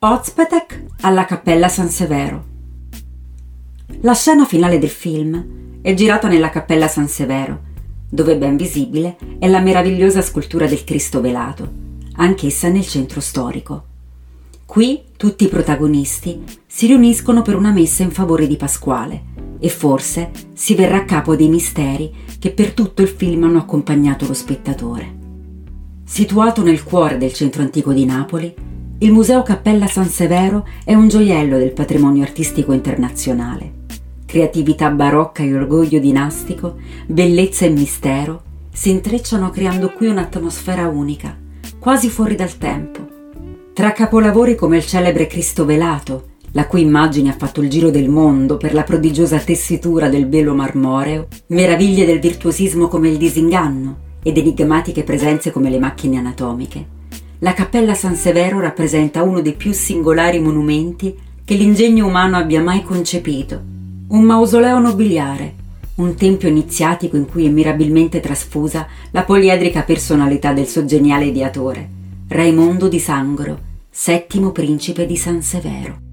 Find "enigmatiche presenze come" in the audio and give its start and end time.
54.36-55.70